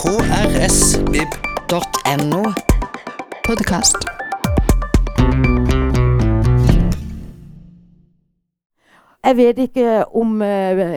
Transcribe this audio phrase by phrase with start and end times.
[0.00, 1.32] krsvib.no.
[3.44, 3.96] Podkast.
[9.24, 10.46] Jeg vet ikke om uh,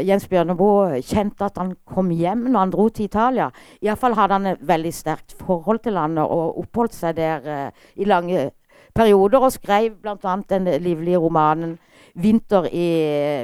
[0.07, 3.49] Jens Bjørneboe kjente at han kom hjem når han dro til Italia.
[3.83, 7.67] Iallfall hadde han et veldig sterkt forhold til landet og oppholdt seg der uh,
[7.99, 8.51] i lange
[8.95, 9.39] perioder.
[9.43, 10.15] Og skrev bl.a.
[10.47, 11.75] den livlige romanen
[12.15, 12.87] 'Vinter i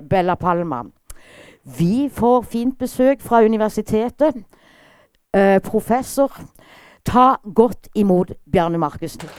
[0.07, 0.87] Bella Palma'.
[1.79, 4.35] Vi får fint besøk fra universitetet.
[5.33, 6.31] Eh, professor,
[7.03, 9.29] ta godt imot Bjarne Markussen.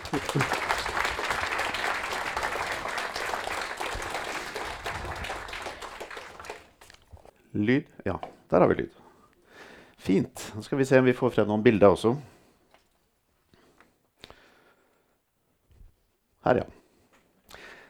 [7.53, 7.89] Lyd?
[8.05, 9.01] Ja, der har vi lyd.
[9.99, 10.53] Fint.
[10.55, 12.15] Nå skal vi se om vi får frem noen bilder også.
[16.47, 16.69] Her, ja.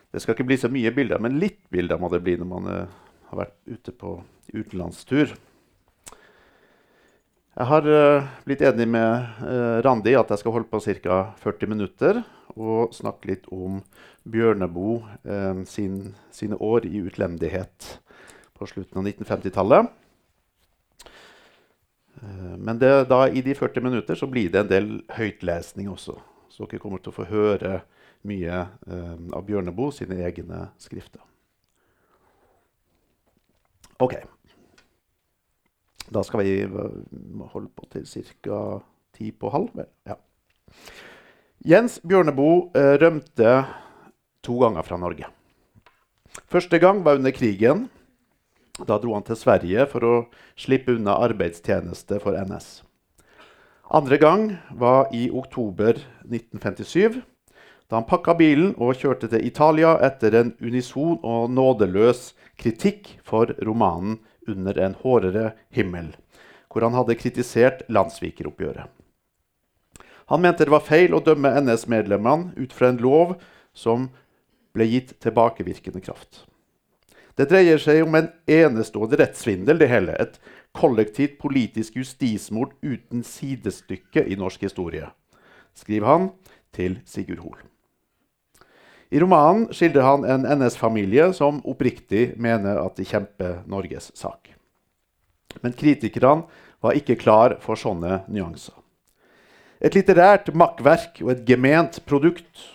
[0.09, 2.73] Det skal ikke bli så mye bilder, men litt bilder må det bli når man
[2.73, 2.99] uh,
[3.29, 4.17] har vært ute på
[4.57, 5.37] utenlandstur.
[7.59, 11.23] Jeg har uh, blitt enig med uh, Randi at jeg skal holde på ca.
[11.43, 12.23] 40 minutter
[12.55, 13.79] og snakke litt om
[14.31, 17.87] Bjørneboe sin, sine år i utlendighet
[18.59, 19.87] på slutten av 1950-tallet.
[22.23, 26.19] Eh, men det, da, i de 40 minutter så blir det en del høytlesning også.
[26.51, 27.81] Så dere kommer til å få høre
[28.29, 31.23] mye eh, av Bjørneboe sine egne skrifter.
[34.01, 34.17] OK.
[36.11, 38.81] Da skal vi holde på til ca.
[39.15, 39.85] ti på halv.
[40.09, 40.17] Ja.
[41.67, 43.55] Jens Bjørneboe eh, rømte
[44.43, 45.29] to ganger fra Norge.
[46.51, 47.89] Første gang var under krigen.
[48.81, 50.15] Da dro han til Sverige for å
[50.59, 52.81] slippe unna arbeidstjeneste for NS.
[53.91, 54.47] Andre gang
[54.79, 57.21] var i oktober 1957,
[57.91, 63.51] da han pakka bilen og kjørte til Italia etter en unison og nådeløs kritikk for
[63.67, 66.17] romanen 'Under en hårdere himmel',
[66.71, 68.89] hvor han hadde kritisert landssvikeroppgjøret.
[70.31, 73.35] Han mente det var feil å dømme NS-medlemmene ut fra en lov
[73.75, 74.11] som
[74.75, 76.45] ble gitt tilbakevirkende kraft.
[77.35, 80.15] Det dreier seg om en enestående rettssvindel, det hele.
[80.21, 80.39] Et
[80.77, 85.09] kollektivt politisk justismord uten sidestykke i norsk historie,
[85.75, 86.31] skriver han
[86.77, 87.70] til Sigurd Hoel.
[89.11, 94.53] I romanen skildrer han en NS-familie som oppriktig mener at de kjemper Norges sak.
[95.61, 96.47] Men kritikerne
[96.81, 98.77] var ikke klar for sånne nyanser.
[99.81, 102.69] Et litterært makkverk og et gement produkt.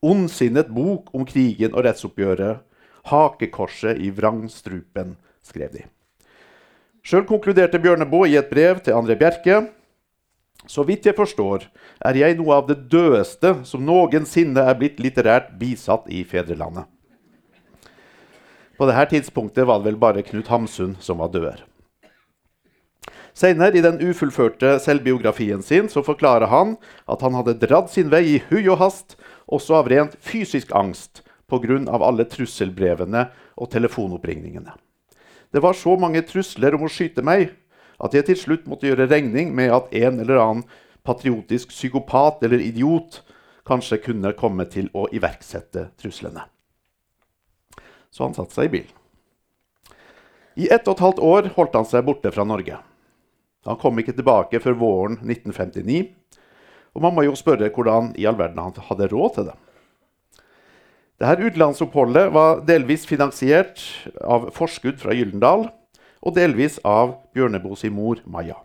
[0.00, 2.64] Ondsinnet bok om krigen og rettsoppgjøret
[3.10, 5.14] Hakekorset i vrangstrupen,
[5.44, 5.84] skrev de.
[7.04, 9.62] Sjøl konkluderte Bjørneboe i et brev til André Bjerke.
[10.70, 11.64] Så vidt jeg forstår,
[12.06, 16.86] er jeg noe av det dødeste som noensinne er blitt litterært bisatt i fedrelandet.
[18.78, 21.64] På dette tidspunktet var det vel bare Knut Hamsun som var død.
[23.34, 26.76] Senere, i den ufullførte selvbiografien sin, så forklarer han
[27.10, 29.16] at han hadde dratt sin vei i hui og hast,
[29.50, 31.80] også av rent fysisk angst, pga.
[31.98, 33.26] alle trusselbrevene
[33.58, 34.76] og telefonoppringningene.
[35.50, 37.50] Det var så mange trusler om å skyte meg
[38.00, 40.64] at jeg til slutt måtte gjøre regning med at en eller annen
[41.06, 43.20] patriotisk psykopat eller idiot
[43.68, 46.46] kanskje kunne komme til å iverksette truslene.
[48.10, 48.96] Så han satte seg i bilen.
[50.58, 52.80] I ett og et halvt år holdt han seg borte fra Norge.
[53.68, 56.08] Han kom ikke tilbake før våren 1959.
[56.96, 59.56] Og man må jo spørre hvordan i all verden han hadde råd til det.
[61.20, 63.82] Dette utenlandsoppholdet var delvis finansiert
[64.24, 65.68] av forskudd fra Gyldendal
[66.20, 68.58] og delvis av Bjørneboe sin mor Maja.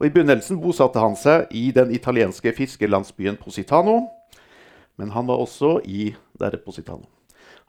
[0.00, 4.08] Og I begynnelsen bosatte han seg i den italienske fiskerlandsbyen Positano.
[4.98, 7.06] Men han var også i der Positano.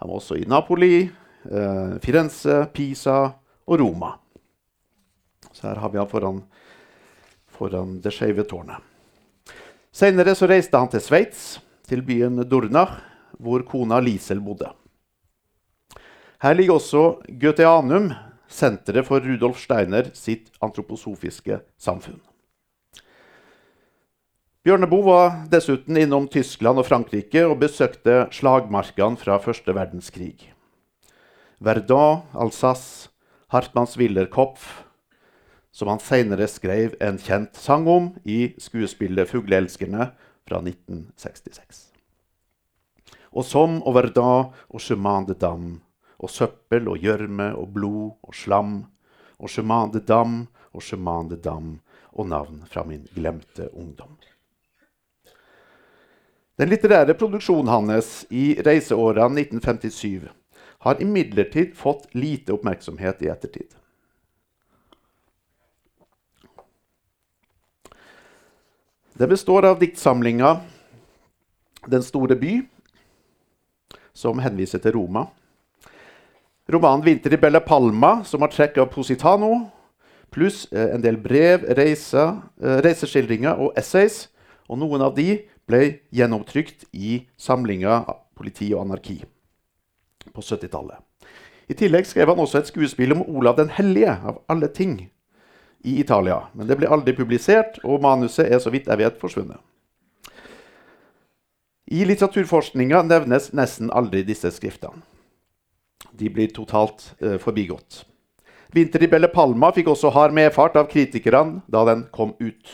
[0.02, 3.32] Han var også i Napoli, eh, Firenze, Pisa
[3.68, 4.18] og Roma.
[5.52, 6.44] Så her har vi han foran,
[7.48, 8.82] foran Det skeive tårnet.
[9.92, 13.00] Senere reiste han til Sveits, til byen Dornach,
[13.40, 14.68] hvor kona Lisel bodde.
[16.44, 17.04] Her ligger også
[17.42, 18.12] Goetheanum,
[18.52, 22.20] senteret for Rudolf Steiner sitt antroposofiske samfunn.
[24.66, 30.52] Bjørneboe var dessuten innom Tyskland og Frankrike og besøkte slagmarkene fra første verdenskrig.
[31.62, 33.12] Verdun, Alsace,
[33.54, 34.84] Hartmanns Willerkopf,
[35.72, 40.12] som han senere skrev en kjent sang om i skuespillet 'Fugleelskerne'
[40.48, 41.96] fra 1966
[43.36, 44.30] og som over da
[44.72, 45.76] og chemin de dam,
[46.20, 48.86] og søppel og gjørme og blod og slam,
[49.40, 51.80] og chemin de dam og chemin de dam,
[52.16, 54.16] og navn fra min glemte ungdom.
[56.56, 60.30] Den litterære produksjonen hans i reiseårene 1957
[60.86, 63.74] har imidlertid fått lite oppmerksomhet i ettertid.
[69.16, 70.62] Det består av diktsamlinga
[71.88, 72.66] 'Den store by',
[74.14, 75.26] som henviser til Roma.
[76.68, 79.70] Romanen 'Vinter i Bella Palma', som har trekk av Positano,
[80.34, 84.32] pluss eh, en del brev, reiser, eh, reiseskildringer og essays.
[84.66, 88.02] Og noen av de ble gjennomtrykt i samlinga
[88.36, 89.22] 'Politi og anarki'
[90.34, 90.98] på 70-tallet.
[91.70, 95.12] I tillegg skrev han også et skuespill om Olav den hellige, av alle ting,
[95.86, 96.50] i Italia.
[96.54, 99.62] Men det ble aldri publisert, og manuset er så vidt jeg vet forsvunnet.
[101.94, 105.06] I litteraturforskninga nevnes nesten aldri disse skriftene.
[106.18, 108.06] De blir totalt eh, forbigått.
[108.76, 112.72] 'Vinter i Belle Palma' fikk også hard medfart av kritikerne da den kom ut.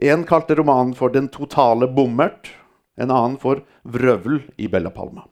[0.00, 2.48] En kalte romanen for 'Den totale bommert',
[2.96, 5.28] en annen for 'Vrøvl i Bella Palma'.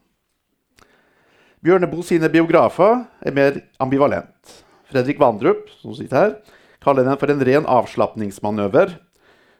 [1.61, 4.64] Bjørneboe sine biografer er mer ambivalent.
[4.88, 6.34] Fredrik Vandrup som sitter her,
[6.81, 8.96] kaller den for en ren avslapningsmanøver,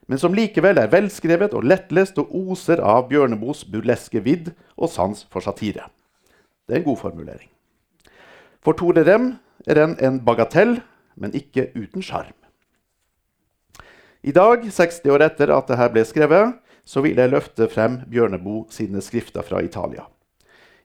[0.09, 5.27] men som likevel er velskrevet og lettlest og oser av Bjørneboes burleske vidd og sans
[5.31, 5.87] for satire.
[6.71, 7.49] Det er en god formulering.
[8.63, 9.33] For Tore Rem
[9.67, 10.77] er den en bagatell,
[11.17, 12.37] men ikke uten sjarm.
[14.23, 16.53] I dag, 60 år etter at dette ble skrevet,
[16.87, 20.07] så vil jeg løfte frem Bjørneboe sine skrifter fra Italia.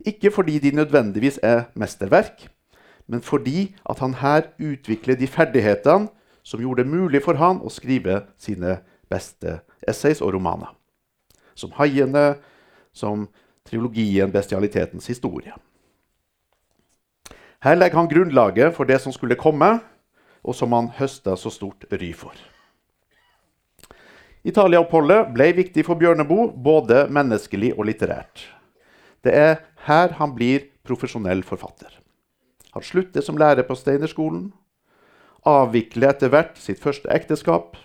[0.02, 2.48] Ikke fordi de nødvendigvis er mesterverk,
[3.08, 6.10] men fordi at han her utvikler de ferdighetene
[6.44, 8.80] som gjorde det mulig for han å skrive sine
[9.10, 10.74] beste essays og romaner.
[11.56, 12.42] Som 'Haiene',
[12.94, 13.30] som
[13.66, 15.54] trilogien 'Bestialitetens historie'.
[17.66, 19.80] Her legger han grunnlaget for det som skulle komme,
[20.46, 22.36] og som han høsta så stort ry for.
[24.46, 28.44] Italia-oppholdet ble viktig for Bjørneboe, både menneskelig og litterært.
[29.26, 29.56] Det er
[29.88, 31.90] her han blir profesjonell forfatter.
[32.78, 34.52] Han slutter som lærer på Steinerskolen,
[35.42, 37.80] avvikler etter hvert sitt første ekteskap,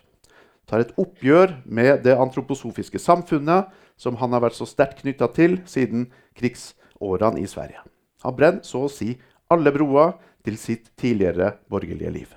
[0.68, 5.56] tar et oppgjør med det antroposofiske samfunnet som han har vært så sterkt knytta til
[5.64, 7.80] siden krigsårene i Sverige.
[8.28, 9.14] Han brenner så å si
[9.50, 10.14] alle broer
[10.46, 12.30] til sitt tidligere borgerlige liv.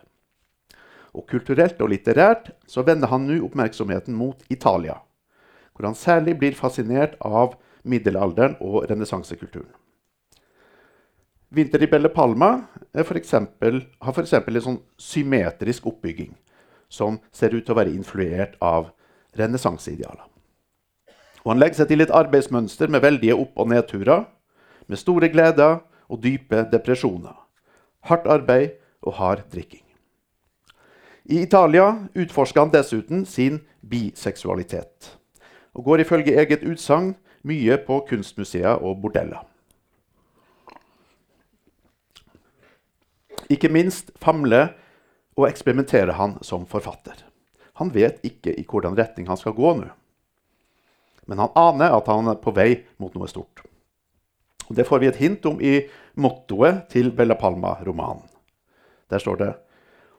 [1.13, 4.97] Og kulturelt og litterært så vender han nå oppmerksomheten mot Italia,
[5.73, 9.69] hvor han særlig blir fascinert av middelalderen og renessansekulturen.
[11.53, 12.65] Belle Palma'
[13.05, 14.33] for eksempel, har f.eks.
[14.33, 16.33] en sånn symmetrisk oppbygging
[16.89, 18.89] som ser ut til å være influert av
[19.37, 20.25] renessanseidealer.
[21.43, 24.25] Og han legger seg til et arbeidsmønster med veldige opp- og nedturer,
[24.87, 25.81] med store gleder
[26.13, 27.33] og dype depresjoner.
[28.05, 29.81] Hardt arbeid og hard drikking.
[31.25, 31.87] I Italia
[32.19, 35.17] utforsker han dessuten sin biseksualitet,
[35.73, 37.13] og går ifølge eget utsagn
[37.47, 39.41] mye på kunstmuseer og bordeller.
[43.49, 44.73] Ikke minst famler
[45.35, 47.15] og eksperimenterer han som forfatter.
[47.79, 49.89] Han vet ikke i hvordan retning han skal gå nå.
[51.25, 53.63] Men han aner at han er på vei mot noe stort.
[54.69, 55.81] Det får vi et hint om i
[56.15, 58.25] mottoet til Bella Palma-romanen.
[59.09, 59.53] Der står det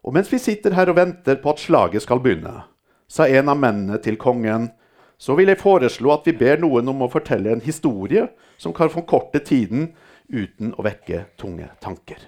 [0.04, 2.64] Og mens vi sitter her og venter på at slaget skal begynne,
[3.08, 4.68] sa en av mennene til kongen,
[5.16, 8.26] så vil jeg foreslå at vi ber noen om å fortelle en historie
[8.60, 9.94] som kan forkorte tiden
[10.28, 12.18] uten å vekke tunge tanker.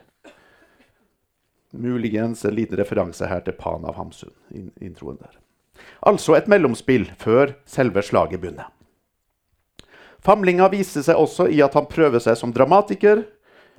[1.76, 4.32] Muligens en liten referanse her til Pan av Hamsun.
[4.80, 5.36] Introen der.
[6.00, 8.70] Altså et mellomspill før selve slaget begynner.
[10.26, 13.22] Famlinga viser seg også i at han prøver seg som dramatiker,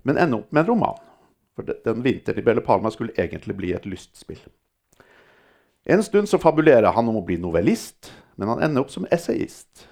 [0.08, 1.02] men ender opp med en roman.
[1.58, 4.40] For den vinteren i Belle Palma skulle egentlig bli et lystspill.
[5.88, 9.88] En stund så fabulerer han om å bli novellist, men han ender opp som essayist.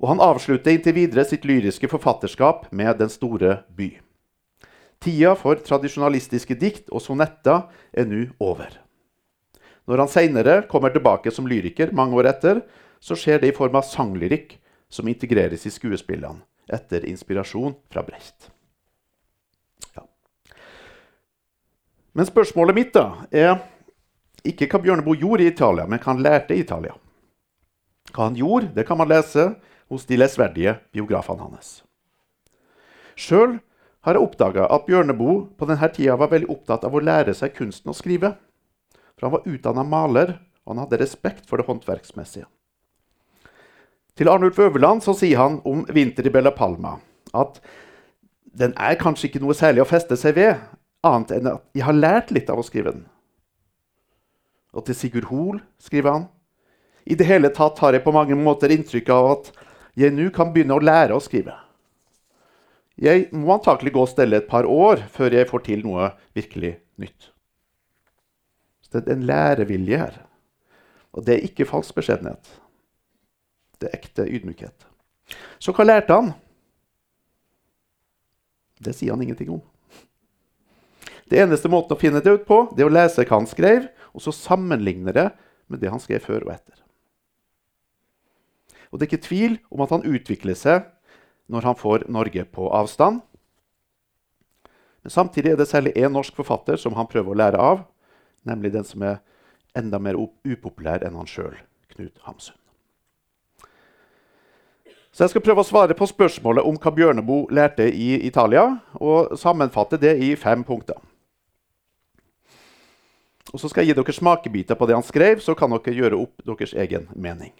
[0.00, 4.00] Og han avslutter inntil videre sitt lyriske forfatterskap med 'Den store by'.
[5.00, 8.68] Tida for tradisjonalistiske dikt og sonetter er nå over.
[9.86, 12.62] Når han seinere kommer tilbake som lyriker mange år etter,
[13.00, 18.50] så skjer det i form av sanglyrikk som integreres i skuespillene etter inspirasjon fra Brecht.
[19.94, 20.06] Ja.
[22.12, 23.60] Men spørsmålet mitt da er
[24.46, 26.94] ikke hva Bjørneboe gjorde i Italia, men hva han lærte i Italia.
[28.12, 29.50] Hva han gjorde, det kan man lese
[29.90, 31.80] hos de lesverdige biografene hans.
[33.16, 33.58] Sjøl
[34.06, 37.54] har jeg oppdaga at Bjørneboe på denne tida var veldig opptatt av å lære seg
[37.56, 38.34] kunsten å skrive.
[39.16, 42.46] For han var utdanna maler, og han hadde respekt for det håndverksmessige.
[44.16, 46.98] Til Arnulf Øverland så sier han om 'Vinter i Bella Palma'
[47.34, 47.60] at
[48.58, 50.56] den er kanskje ikke noe særlig å feste seg ved,
[51.04, 53.04] annet enn at jeg har lært litt av å skrive den.
[54.72, 56.26] Og til Sigurd Hoel skriver han
[57.06, 59.52] i det hele tatt har jeg på mange måter inntrykk av at
[59.96, 61.54] jeg nå kan begynne å lære å skrive.
[62.96, 66.78] Jeg må antakelig gå og stelle et par år før jeg får til noe virkelig
[66.96, 67.30] nytt.
[68.80, 70.22] Så det er en lærevilje her.
[71.12, 72.48] Og det er ikke falsk beskjedenhet.
[73.82, 74.86] Det ekte ydmykhet.
[75.58, 76.32] Så hva lærte han?
[78.80, 79.62] Det sier han ingenting om.
[81.26, 83.88] Det eneste måten å finne det ut på, det er å lese hva han skrev,
[84.14, 85.30] og så sammenligne det
[85.66, 86.82] med det han skrev før og etter.
[88.92, 90.86] Og Det er ikke tvil om at han utvikler seg
[91.52, 93.20] når han får Norge på avstand.
[95.02, 97.82] Men samtidig er det særlig én norsk forfatter som han prøver å lære av,
[98.46, 99.20] nemlig den som er
[99.76, 101.58] enda mer upopulær enn han sjøl,
[101.92, 102.56] Knut Hamsun.
[105.16, 109.30] Så Jeg skal prøve å svare på spørsmålet om hva Bjørneboe lærte i Italia, og
[109.40, 110.98] sammenfatte det i fem punkter.
[113.48, 116.18] Og Så skal jeg gi dere smakebiter på det han skrev, så kan dere gjøre
[116.20, 117.54] opp deres egen mening.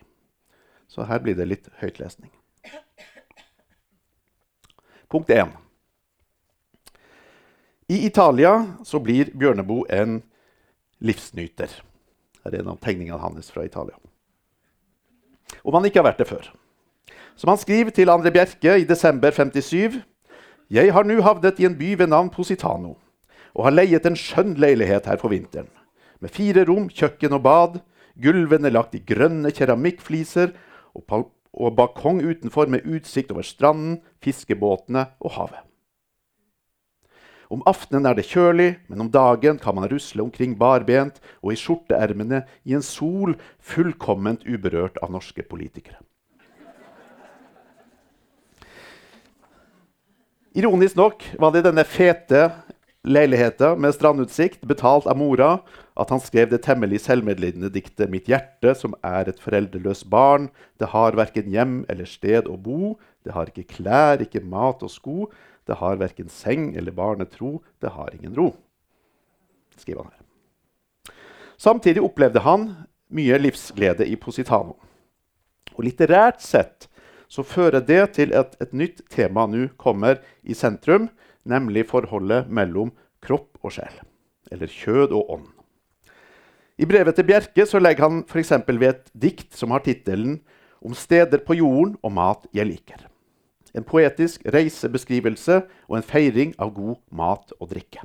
[0.87, 2.29] Så her blir det litt høytlesning.
[5.09, 5.49] Punkt 1.
[7.89, 8.53] I Italia
[8.85, 10.21] så blir Bjørneboe en
[11.01, 11.73] livsnyter.
[12.45, 13.97] Det er en av tegningene hans fra Italia.
[15.65, 16.53] Om han ikke har vært det før.
[17.37, 20.01] Som han skriver til André Bjerke i desember 57.:
[20.73, 22.95] Jeg har nå havnet i en by ved navn Positano
[23.57, 25.69] og har leiet en skjønn leilighet her for vinteren.
[26.21, 27.79] Med fire rom, kjøkken og bad,
[28.21, 30.53] gulvene lagt i grønne keramikkfliser
[30.95, 35.63] og, og balkong utenfor med utsikt over stranden, fiskebåtene og havet.
[37.53, 41.61] Om aftenen er det kjølig, men om dagen kan man rusle omkring barbent og i
[41.61, 46.01] skjorteermene i en sol fullkomment uberørt av norske politikere.
[50.57, 52.47] Ironisk nok var det denne fete
[53.05, 55.59] leiligheten med strandutsikt, betalt av mora,
[56.01, 60.49] at han skrev det temmelig selvmedlidende diktet 'Mitt hjerte', som er et foreldreløst barn.
[60.81, 62.97] Det har verken hjem eller sted å bo.
[63.23, 65.29] Det har ikke klær, ikke mat og sko.
[65.69, 67.63] Det har verken seng eller barnetro.
[67.83, 68.57] Det har ingen ro.
[69.77, 71.15] skriver han her.
[71.59, 74.77] Samtidig opplevde han mye livsglede i Positano.
[75.77, 76.89] Og litterært sett
[77.29, 81.09] så fører det til at et nytt tema nå kommer i sentrum,
[81.47, 82.93] nemlig forholdet mellom
[83.25, 84.01] kropp og sjel.
[84.53, 85.49] Eller kjød og ånd.
[86.77, 88.53] I brevet til Bjerke så legger han f.eks.
[88.69, 90.41] ved et dikt som har tittelen
[90.83, 93.09] 'Om steder på jorden og mat jeg liker'.
[93.75, 98.05] En poetisk reisebeskrivelse og en feiring av god mat og drikke.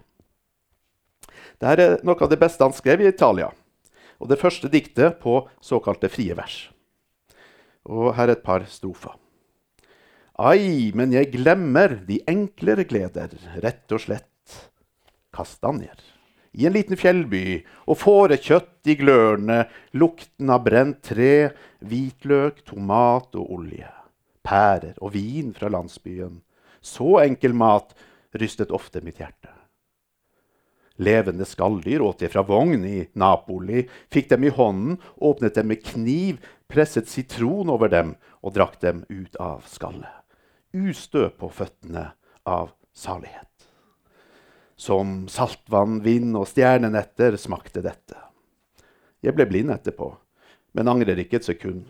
[1.61, 3.51] Dette er noe av det beste han skrev i Italia,
[4.19, 6.71] og det første diktet på såkalte frie vers.
[7.89, 9.17] Og her er et par strofer.
[10.41, 14.57] Ai, men jeg glemmer de enklere gleder, rett og slett
[15.33, 15.99] kastanjer
[16.51, 19.63] i en liten fjellby, og fårekjøtt i glørne,
[19.95, 21.51] lukten av brent tre,
[21.87, 23.87] hvitløk, tomat og olje,
[24.43, 26.41] pærer og vin fra landsbyen.
[26.81, 27.95] Så enkel mat
[28.35, 29.53] rystet ofte mitt hjerte.
[31.01, 35.81] Levende skalldyr åt jeg fra vogn i Napoli, fikk dem i hånden, åpnet dem med
[35.85, 36.41] kniv,
[36.71, 40.09] presset sitron over dem og drakk dem ut av skallet.
[40.71, 42.11] Ustø på føttene
[42.47, 43.47] av salighet.
[44.79, 48.17] Som saltvann, vind og stjernenetter smakte dette.
[49.21, 50.09] Jeg ble blind etterpå,
[50.73, 51.83] men angrer ikke et sekund.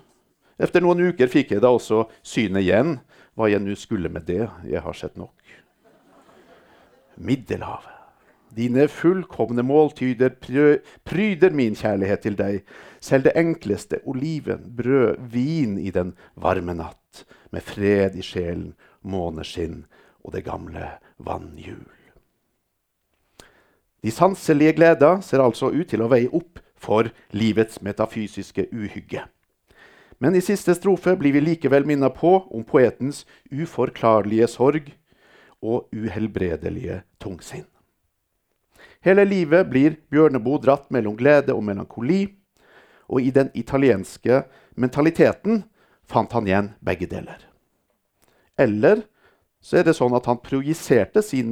[0.62, 2.98] Efter noen uker fikk jeg da også synet igjen,
[3.38, 4.44] hva jeg nå skulle med det.
[4.68, 5.56] Jeg har sett nok.
[7.22, 8.01] Middelhavet.
[8.56, 10.34] Dine fullkomne måltyder
[11.06, 12.60] pryder min kjærlighet til deg.
[13.00, 19.86] Selv det enkleste, oliven, brød, vin i den varme natt, med fred i sjelen, måneskinn
[20.22, 21.88] og det gamle vannhjul.
[24.04, 29.24] De sanselige gleder ser altså ut til å veie opp for livets metafysiske uhygge.
[30.22, 34.92] Men i siste strofe blir vi likevel minnet på om poetens uforklarlige sorg
[35.62, 37.66] og uhelbredelige tungsinn.
[39.02, 42.28] Hele livet blir Bjørneboe dratt mellom glede og melankoli,
[43.10, 44.44] og i den italienske
[44.80, 45.64] mentaliteten
[46.08, 47.42] fant han igjen begge deler.
[48.58, 49.04] Eller
[49.62, 51.52] så er det sånn at han projiserte sin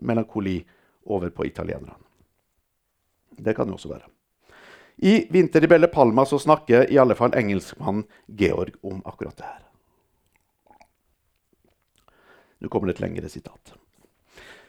[0.00, 0.58] melankoli
[1.06, 2.00] over på italienerne.
[3.36, 4.08] Det kan det også være.
[4.96, 9.44] I 'Vinter i Belle Palma' så snakker i alle fall engelskmannen Georg om akkurat det
[9.44, 9.62] her.
[12.60, 13.76] Nå kommer det et lengre sitat.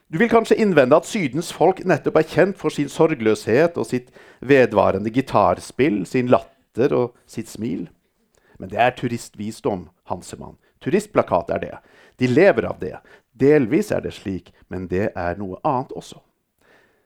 [0.08, 4.14] Du vil kanskje innvende at Sydens folk nettopp er kjent for sin sorgløshet og sitt
[4.40, 7.90] vedvarende gitarspill, sin latter og sitt smil.
[8.58, 10.56] Men det er turistvisdom, Hansemann.
[10.80, 11.74] Turistplakat er det.
[12.24, 12.96] De lever av det.
[13.36, 16.24] Delvis er det slik, men det er noe annet også.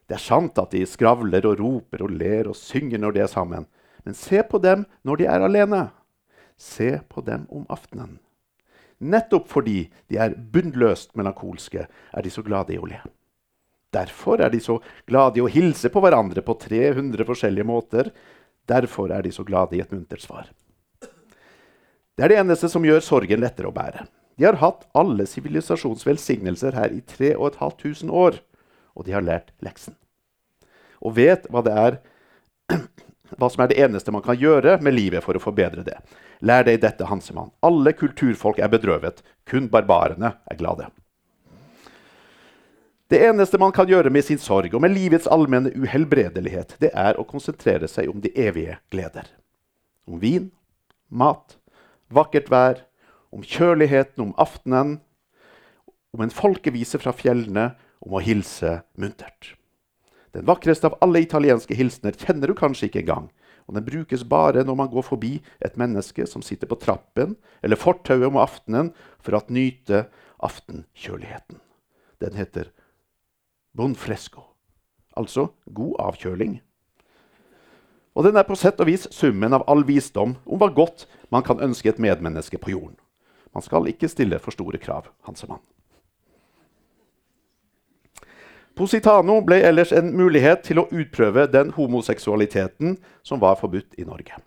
[0.06, 3.32] Det er sant at de skravler og roper og ler og synger når de er
[3.32, 3.66] sammen.
[4.06, 5.88] Men se på dem når de er alene.
[6.54, 8.20] Se på dem om aftenen.
[9.02, 13.02] Nettopp fordi de er bunnløst melankolske, er de så glade i å le.
[13.92, 14.78] Derfor er de så
[15.10, 18.12] glade i å hilse på hverandre på 300 forskjellige måter.
[18.70, 20.48] Derfor er de så glade i et muntert svar.
[21.02, 24.06] Det er det eneste som gjør sorgen lettere å bære.
[24.38, 28.40] De har hatt alle sivilisasjons velsignelser her i 3500 år,
[28.96, 29.98] og de har lært leksen.
[31.02, 32.00] Og vet hva, det er,
[33.42, 35.98] hva som er det eneste man kan gjøre med livet for å forbedre det.
[36.46, 37.52] Lær deg dette, Hansemann.
[37.66, 39.22] Alle kulturfolk er bedrøvet.
[39.50, 40.90] Kun barbarene er glade.
[43.12, 47.18] Det eneste man kan gjøre med sin sorg og med livets allmenne uhelbredelighet, det er
[47.20, 49.28] å konsentrere seg om de evige gleder.
[50.08, 50.46] Om vin,
[51.12, 51.58] mat,
[52.08, 52.86] vakkert vær,
[53.36, 55.02] om kjøligheten om aftenen,
[56.16, 59.58] om en folkevise fra fjellene, om å hilse muntert.
[60.32, 63.28] Den vakreste av alle italienske hilsener kjenner du kanskje ikke engang,
[63.68, 65.34] og den brukes bare når man går forbi
[65.64, 70.06] et menneske som sitter på trappen eller fortauet om aftenen for å nyte
[70.42, 71.60] aftenkjøligheten.
[72.24, 72.72] Den heter
[73.78, 74.44] bon fresco,
[75.18, 76.60] altså god avkjøling.
[78.16, 81.46] Og den er på sett og vis summen av all visdom om hva godt man
[81.48, 82.98] kan ønske et medmenneske på jorden.
[83.56, 85.64] Man skal ikke stille for store krav, Hansemann.
[88.82, 94.40] Positano ble ellers en mulighet til å utprøve den homoseksualiteten som var forbudt i Norge.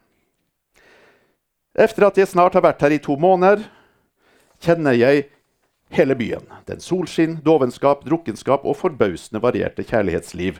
[1.70, 3.62] Etter at jeg snart har vært her i to måneder,
[4.58, 5.28] kjenner jeg
[5.94, 6.48] hele byen.
[6.66, 10.58] Den solskinn, dovenskap, drukkenskap og forbausende varierte kjærlighetsliv,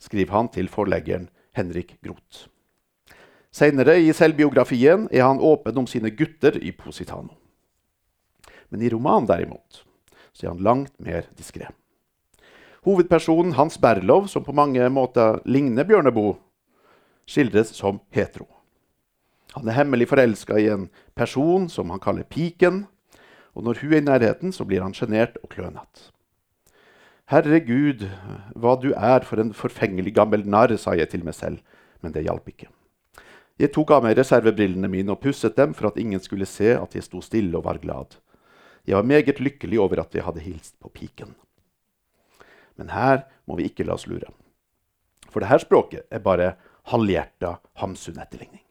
[0.00, 2.46] skriver han til forleggeren Henrik Groth.
[3.52, 7.36] Senere i selvbiografien er han åpen om sine gutter i Positano.
[8.72, 9.84] Men i romanen derimot
[10.32, 11.68] så er han langt mer diskré.
[12.86, 16.38] Hovedpersonen Hans Berlov, som på mange måter ligner Bjørneboe,
[17.28, 18.46] skildres som hetero.
[19.52, 20.86] Han er hemmelig forelska i en
[21.18, 22.86] person som han kaller Piken,
[23.52, 26.08] og når hun er i nærheten, så blir han sjenert og klønete.
[27.30, 28.06] Herregud,
[28.56, 31.60] hva du er for en forfengelig gammel narr, sa jeg til meg selv,
[32.00, 32.70] men det hjalp ikke.
[33.60, 36.96] Jeg tok av meg reservebrillene mine og pusset dem for at ingen skulle se at
[36.96, 38.16] jeg sto stille og var glad.
[38.88, 41.36] Jeg var meget lykkelig over at jeg hadde hilst på piken.
[42.80, 44.32] Men her må vi ikke la oss lure.
[45.28, 46.54] For dette språket er bare
[46.88, 48.64] halvhjerta Hamsun-etterligning.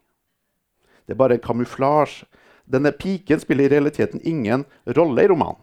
[1.05, 2.25] Det er bare en kamuflasje.
[2.69, 4.65] Denne piken spiller i realiteten ingen
[4.97, 5.61] rolle i romanen,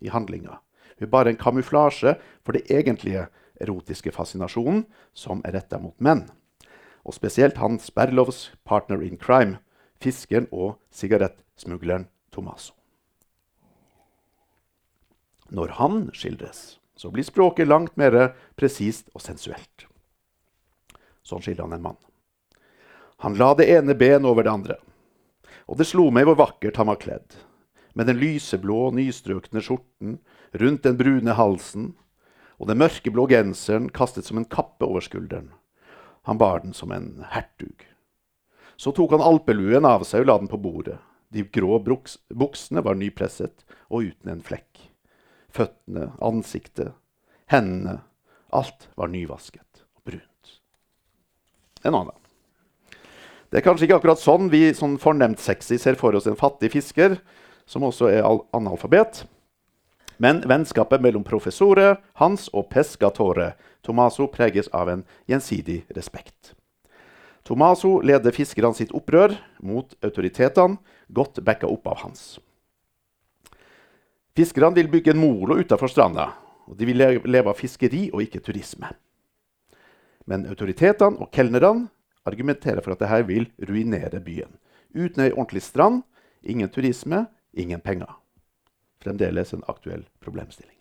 [0.00, 0.58] i handlinga.
[0.98, 3.28] Hun er bare en kamuflasje for det egentlige
[3.60, 4.84] erotiske fascinasjonen
[5.16, 6.26] som er retta mot menn.
[7.04, 9.58] Og spesielt Hans Berlovs partner in crime,
[10.00, 12.74] fiskeren og sigarettsmugleren Tomaso.
[15.52, 18.14] Når han skildres, så blir språket langt mer
[18.54, 19.88] presist og sensuelt.
[21.26, 21.98] Sånn skildrer han en mann.
[23.26, 24.76] Han la det ene ben over det andre,
[25.66, 27.34] og det slo meg hvor vakkert han var kledd.
[27.98, 30.20] Med den lyseblå, nystrøkne skjorten
[30.62, 31.90] rundt den brune halsen
[32.62, 35.50] og den mørkeblå genseren kastet som en kappe over skulderen.
[36.30, 37.82] Han bar den som en hertug.
[38.78, 41.00] Så tok han alpeluen av seg og la den på bordet.
[41.34, 44.91] De grå buksene var nypresset og uten en flekk.
[45.52, 46.94] Føttene, ansiktet,
[47.52, 48.00] hendene.
[48.52, 50.56] Alt var nyvasket og brunt.
[51.84, 52.16] En annen.
[53.52, 56.72] Det er kanskje ikke akkurat sånn vi sånn fornemt sexy ser for oss en fattig
[56.72, 57.18] fisker,
[57.68, 58.24] som også er
[58.56, 59.22] analfabet.
[60.22, 66.54] Men vennskapet mellom professore Hans og pescatore Tomaso preges av en gjensidig respekt.
[67.42, 70.78] Tomaso leder fiskerne sitt opprør mot autoritetene,
[71.10, 72.38] godt backa opp av Hans.
[74.36, 76.30] Fiskerne vil bygge en molo utafor stranda,
[76.64, 78.88] og de vil leve av fiskeri og ikke turisme.
[80.24, 81.90] Men autoritetene og kelnerne
[82.24, 84.54] argumenterer for at dette vil ruinere byen.
[84.94, 86.02] Uten ei ordentlig strand,
[86.42, 88.08] ingen turisme, ingen penger.
[89.02, 90.78] Fremdeles en aktuell problemstilling.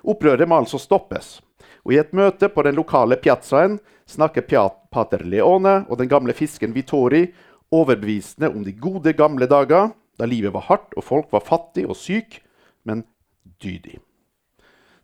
[0.00, 1.40] Opprøret må altså stoppes.
[1.84, 6.72] Og I et møte på den lokale piazzaen snakker pater Leone og den gamle fisken
[6.72, 7.26] Vittori
[7.70, 11.96] overbevisende om de gode, gamle dager da livet var hardt og folk var fattig og
[11.96, 12.40] syk,
[12.84, 13.04] men
[13.62, 13.98] dydig.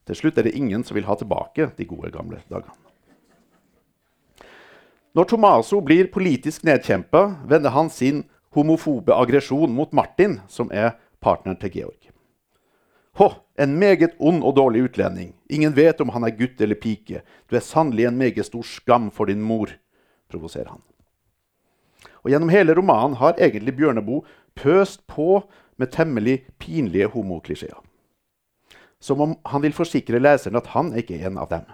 [0.06, 2.74] Til slutt er det ingen som vil ha tilbake de gode, gamle dagene.
[5.16, 11.56] Når Tomaso blir politisk nedkjempa, vender han sin homofobe aggresjon mot Martin, som er partneren
[11.60, 12.10] til Georg.
[13.16, 15.30] Hå, en meget ond og dårlig utlending.
[15.48, 17.22] Ingen vet om han er gutt eller pike.
[17.48, 19.72] Du er sannelig en meget stor skam for din mor,
[20.28, 20.84] provoserer han.
[22.20, 24.26] Og Gjennom hele romanen har egentlig Bjørneboe
[24.58, 27.78] pøst på med temmelig pinlige homoklisjeer.
[29.00, 31.66] Som om han vil forsikre leseren at han ikke er en av dem.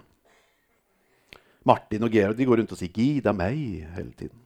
[1.64, 4.38] Martin og Georg de går rundt og sier 'Gida meg' hele tiden.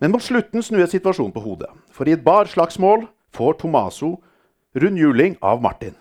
[0.00, 1.70] Men mot slutten snur jeg situasjonen på hodet.
[1.92, 4.16] For i et barslagsmål får Tomaso
[4.74, 5.94] rundhjuling av Martin,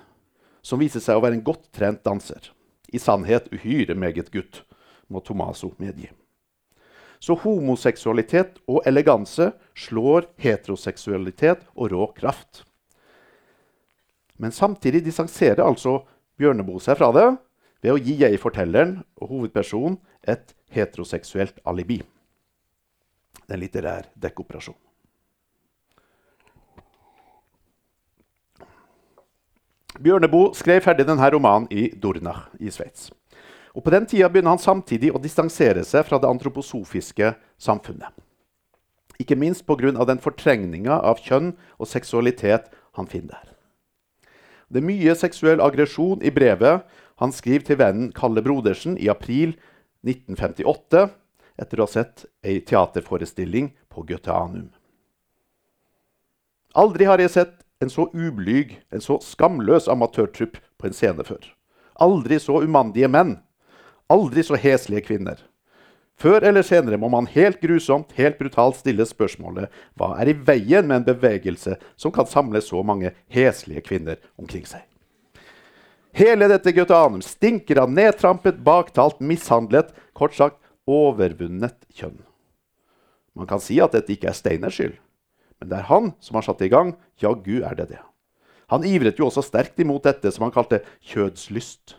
[0.62, 2.52] som viser seg å være en godt trent danser.
[2.94, 4.64] I sannhet uhyre meget gutt,
[5.08, 6.10] må Tomaso medgi.
[7.22, 12.64] Så homoseksualitet og eleganse slår heteroseksualitet og rå kraft.
[14.42, 16.00] Men samtidig distanserer altså
[16.42, 17.28] Bjørneboe seg fra det
[17.86, 22.00] ved å gi jeg-fortelleren og hovedpersonen et heteroseksuelt alibi.
[23.46, 24.78] Det er en litterær dekkoperasjon.
[30.02, 33.12] Bjørneboe skrev ferdig denne romanen i Dornach i Sveits.
[33.76, 38.12] Og På den tida begynner han samtidig å distansere seg fra det antroposofiske samfunnet.
[39.20, 40.06] Ikke minst pga.
[40.06, 43.56] den fortrengninga av kjønn og seksualitet han finner der.
[44.72, 46.84] Det er mye seksuell aggresjon i brevet
[47.20, 49.56] han skriver til vennen Kalle Brodersen i april
[50.08, 51.10] 1958
[51.62, 54.72] etter å ha sett ei teaterforestilling på Goetheanum.
[56.74, 61.44] Aldri har jeg sett en så ublyg, en så skamløs amatørtrupp på en scene før.
[62.02, 63.36] Aldri så umandige menn.
[64.12, 65.40] Aldri så heslige kvinner.
[66.22, 70.86] Før eller senere må man helt grusomt, helt brutalt stille spørsmålet hva er i veien
[70.86, 74.84] med en bevegelse som kan samle så mange heslige kvinner omkring seg?
[76.14, 82.20] Hele dette Goetheanum stinker av nedtrampet, baktalt, mishandlet, kort sagt overvunnet kjønn.
[83.34, 84.98] Man kan si at dette ikke er Steiners skyld.
[85.62, 86.96] Men det er han som har satt det i gang.
[87.22, 88.02] Jaggu er det det.
[88.74, 90.82] Han ivret jo også sterkt imot dette som han kalte
[91.14, 91.96] kjødslyst.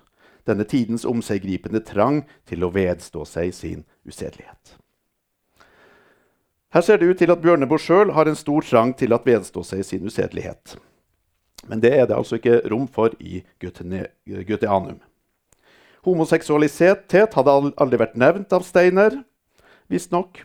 [0.47, 4.77] Denne tidens omseggripende trang til å vedstå seg sin usedelighet.
[6.73, 9.63] Her ser det ut til at Bjørneboe sjøl har en stor trang til å vedstå
[9.69, 10.79] seg sin usedelighet.
[11.69, 14.99] Men det er det altså ikke rom for i Guteanum.
[16.03, 19.21] Homoseksualitet hadde aldri vært nevnt av Steiner,
[19.93, 20.41] visstnok.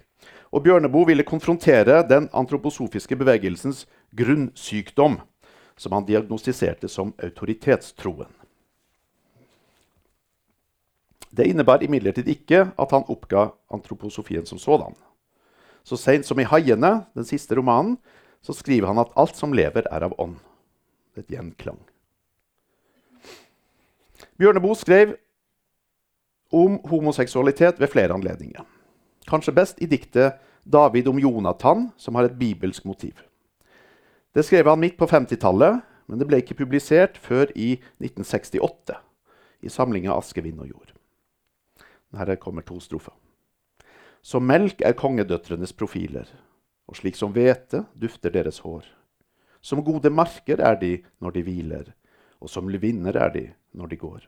[0.54, 5.18] Og Bjørneboe ville konfrontere den antroposofiske bevegelsens grunnsykdom,
[5.78, 8.30] som han diagnostiserte som autoritetstroen.
[11.30, 14.96] Det innebar imidlertid ikke at han oppga antroposofien som sådan.
[15.84, 17.98] Så seint som i 'Haiene', den siste romanen,
[18.42, 20.36] så skriver han at alt som lever, er av ånd.
[21.18, 21.80] Et gjenklang.
[24.38, 25.16] Bjørneboe skrev
[26.52, 28.64] om homoseksualitet ved flere anledninger.
[29.28, 30.34] Kanskje best i diktet
[30.66, 33.14] 'David om Jonathan', som har et bibelsk motiv.
[34.36, 38.96] Det skrev han midt på 50-tallet, men det ble ikke publisert før i 1968
[39.62, 40.97] i samlinga 'Aske, vind og jord'.
[42.16, 43.14] Her kommer to strofer.
[44.22, 46.28] Som melk er kongedøtrenes profiler,
[46.88, 48.86] og slik som hvete dufter deres hår.
[49.62, 51.94] Som gode marker er de når de hviler,
[52.40, 54.28] og som løvinner er de når de går.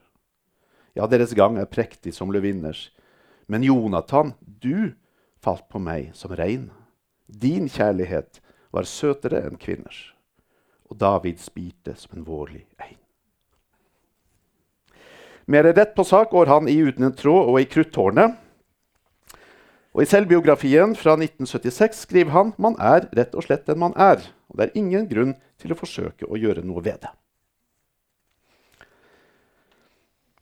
[0.95, 2.89] Ja, deres gang er prektig som løvinners,
[3.47, 4.93] men Jonathan, du
[5.41, 6.69] falt på meg som regn.
[7.25, 8.41] Din kjærlighet
[8.73, 10.11] var søtere enn kvinners.
[10.89, 12.97] Og David spirte som en vårlig ein.
[15.49, 18.35] Mer rett på sak går han i Uten en tråd og i Kruttårnet.
[19.97, 24.21] Og I selvbiografien fra 1976 skriver han man er rett og slett den man er.
[24.53, 27.09] Og det er ingen grunn til å forsøke å gjøre noe ved det.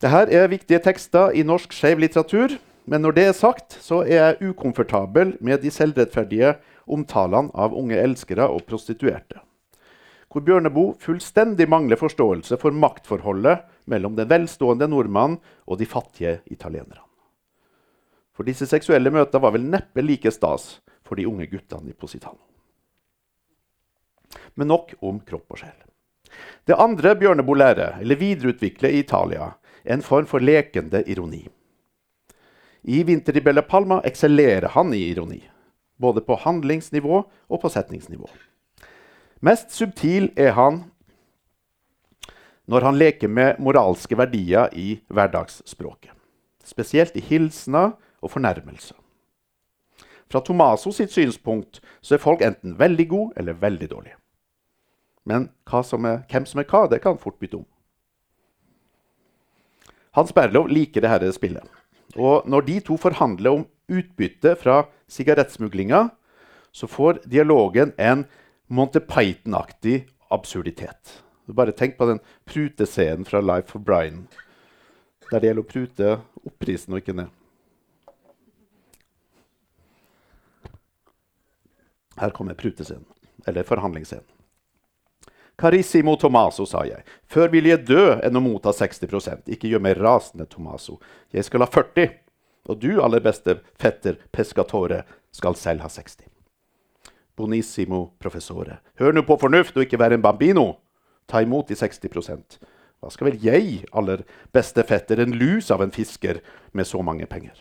[0.04, 2.58] Dette er viktige tekster i norsk skeiv litteratur.
[2.84, 7.96] Men når det er sagt, så er jeg ukomfortabel med de selvrettferdige omtalene av unge
[7.96, 9.40] elskere og prostituerte.
[10.28, 17.02] Hvor Bjørneboe fullstendig mangler forståelse for maktforholdet mellom den velstående nordmannen og de fattige italienerne.
[18.38, 22.44] For disse seksuelle møtene var vel neppe like stas for de unge guttene i Positano.
[24.54, 25.78] Men nok om kropp og sjel.
[26.68, 29.54] Det andre Bjørneboe lærer, eller videreutvikler i Italia,
[29.86, 31.48] er en form for lekende ironi.
[32.84, 35.42] I 'Vinter i Bella Palma' eksellerer han i ironi.
[35.98, 38.30] Både på handlingsnivå og på setningsnivå.
[39.42, 40.84] Mest subtil er han
[42.68, 46.12] når han leker med moralske verdier i hverdagsspråket.
[46.68, 48.98] Spesielt i hilsener og fornærmelser.
[50.28, 54.18] Fra Tomaso sitt synspunkt så er folk enten veldig gode eller veldig dårlige.
[55.28, 55.50] Men
[55.84, 57.66] som er, hvem som er hva, det kan fort bytte om.
[60.16, 61.64] Hans Berlov liker dette spillet.
[62.16, 66.10] Og når de to forhandler om utbytte fra sigarettsmuglinga,
[66.72, 68.26] så får dialogen en
[68.68, 71.27] Monty Python-aktig absurditet.
[71.48, 74.28] Bare tenk på den prutescenen fra Life for Brian,
[75.32, 77.32] der det gjelder å prute opp prisen og ikke ned.
[82.18, 83.06] Her kommer prutescenen,
[83.46, 84.26] eller forhandlingsscenen.
[85.58, 87.02] Carissimo Tomaso, sa jeg.
[87.26, 91.00] Før vil jeg dø enn å motta 60 Ikke gjør meg rasende, Tomaso.
[91.34, 92.12] Jeg skal ha 40.
[92.70, 96.28] Og du, aller beste fetter Pescatore, skal selv ha 60.
[97.38, 98.80] Bonissimo professore.
[99.00, 100.76] Hør nå på fornuft og ikke være en bambino.
[101.28, 102.60] Ta imot de 60%
[102.98, 104.24] Hva skal vel jeg, aller
[104.56, 106.40] beste fetter, en lus av en fisker
[106.74, 107.60] med så mange penger?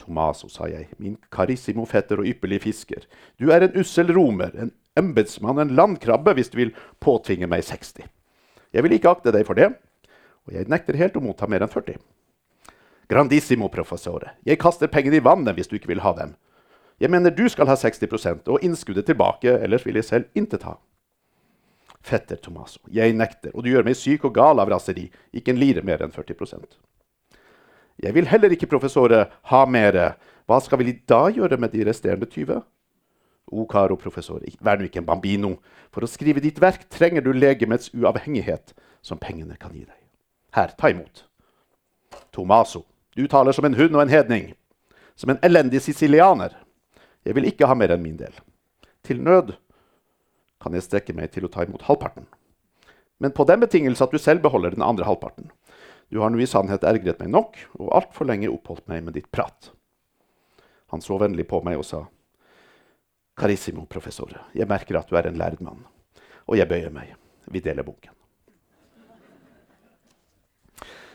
[0.00, 3.06] Tomaso, sa jeg, min carissimo fetter og ypperlige fisker,
[3.40, 8.04] du er en ussel romer, en embetsmann, en landkrabbe, hvis du vil påtvinge meg 60.
[8.74, 9.70] Jeg vil ikke akte deg for det,
[10.44, 11.96] og jeg nekter helt å motta mer enn 40.
[13.08, 16.34] Grandissimo, professore, jeg kaster pengene i vannet hvis du ikke vil ha dem.
[17.00, 20.76] Jeg mener du skal ha 60 og innskuddet tilbake, ellers vil jeg selv intet ha.
[22.04, 25.60] Fetter Tomaso, jeg nekter, og du gjør meg syk og gal av raseri, ikke en
[25.60, 26.76] lire mer enn 40%
[28.02, 30.14] Jeg vil heller ikke, professore, ha mere.
[30.44, 32.60] Hva skal vi da gjøre med de resterende 20?
[33.54, 35.54] O caro professor, vær nå ikke en bambino.
[35.94, 40.00] For å skrive ditt verk trenger du legemets uavhengighet, som pengene kan gi deg.
[40.52, 41.24] Her, ta imot.
[42.34, 42.84] Tomaso,
[43.16, 44.52] du taler som en hund og en hedning.
[45.16, 46.52] Som en elendig sicilianer.
[47.24, 48.34] Jeg vil ikke ha mer enn min del.
[49.04, 49.54] Til nød
[50.64, 52.24] kan jeg strekke meg til å ta imot halvparten.
[53.20, 55.52] Men på den betingelse at du selv beholder den andre halvparten.
[56.08, 59.30] Du har nå i sannhet ergret meg nok, og altfor lenge oppholdt meg med ditt
[59.34, 59.70] prat.
[60.92, 62.04] Han så vennlig på meg og sa,
[63.34, 65.80] Carissimo, professor, jeg merker at du er en lærd mann.
[66.46, 67.16] Og jeg bøyer meg.
[67.50, 68.12] Vi deler bunken.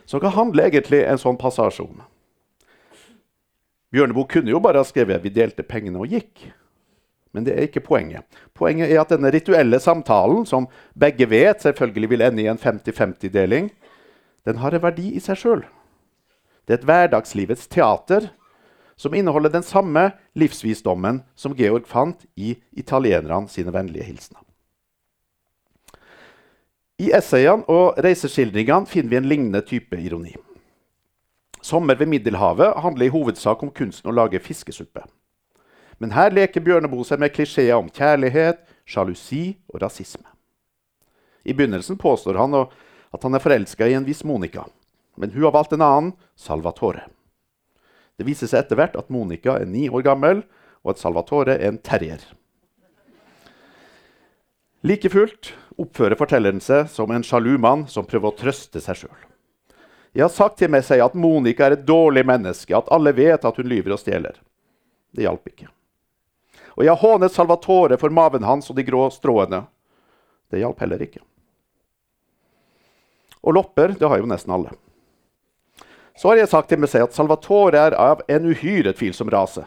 [0.10, 2.02] Så hva handler egentlig en sånn passasje om?
[3.94, 6.52] Bjørneboe kunne jo bare ha skrevet 'vi delte pengene og gikk'.
[7.34, 8.26] Men det er ikke poenget.
[8.58, 13.70] Poenget er at denne rituelle samtalen, som begge vet selvfølgelig vil ende i en 50-50-deling,
[14.46, 15.64] den har en verdi i seg sjøl.
[16.66, 18.32] Det er et hverdagslivets teater
[19.00, 24.42] som inneholder den samme livsvisdommen som Georg fant i italienerne sine vennlige hilsener.
[27.00, 30.36] I essayene og reiseskildringene finner vi en lignende type ironi.
[31.62, 35.04] 'Sommer ved Middelhavet' handler i hovedsak om kunsten å lage fiskesuppe.
[36.00, 40.26] Men her leker Bjørneboe seg med klisjeer om kjærlighet, sjalusi og rasisme.
[41.44, 44.66] I begynnelsen påstår han at han er forelska i en viss Monica,
[45.20, 47.06] men hun har valgt en annen, Salvatore.
[48.20, 50.44] Det viser seg etter hvert at Monica er ni år gammel,
[50.84, 52.22] og at Salvatore er en terrier.
[54.88, 59.26] Like fullt oppfører fortelleren seg som en sjalu mann som prøver å trøste seg sjøl.
[60.16, 63.44] Jeg har sagt til meg seg at Monica er et dårlig menneske, at alle vet
[63.46, 64.40] at hun lyver og stjeler.
[65.12, 65.68] Det hjalp ikke.
[66.80, 69.66] Og jeg hånet Salvatore for maven hans og de grå stråene.
[70.50, 71.20] Det hjalp heller ikke.
[73.44, 74.72] Og lopper, det har jo nesten alle.
[76.16, 79.66] Så har jeg sagt til selv at Salvatore er av en uhyre tvilsom rase.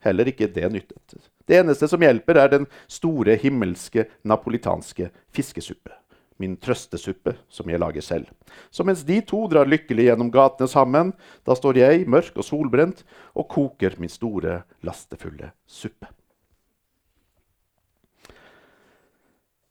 [0.00, 1.16] Heller ikke det nyttet.
[1.44, 5.99] Det eneste som hjelper, er den store himmelske napolitanske fiskesuppe.
[6.40, 8.30] Min trøstesuppe, som jeg lager selv.
[8.72, 11.12] Så mens de to drar lykkelig gjennom gatene sammen,
[11.44, 13.04] da står jeg, mørk og solbrent,
[13.36, 16.08] og koker min store, lastefulle suppe.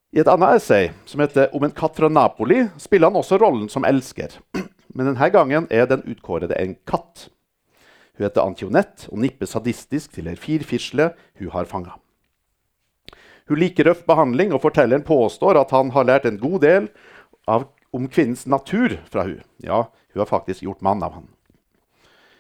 [0.09, 3.69] I et annet essay, som heter 'Om en katt fra Napoli', spiller han også rollen
[3.69, 4.39] som elsker.
[4.95, 7.29] Men denne gangen er den utkårede en katt.
[8.17, 11.91] Hun heter Antionette og nipper sadistisk til ei firfisle hun har fanga.
[13.49, 16.89] Hun liker røff behandling, og fortelleren påstår at han har lært en god del
[17.49, 19.41] av, om kvinnens natur fra hun.
[19.65, 21.25] Ja, hun har faktisk gjort mann av han.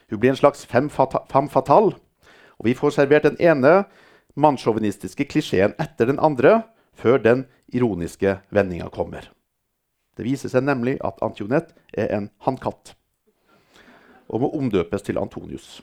[0.09, 1.97] Hun blir en slags femme fatale,
[2.57, 3.83] og vi får servert den ene
[4.37, 6.61] mannssjåvinistiske klisjeen etter den andre
[6.93, 9.31] før den ironiske vendinga kommer.
[10.17, 12.93] Det viser seg nemlig at Antionette er en hannkatt
[14.29, 15.79] og må omdøpes til Antonius.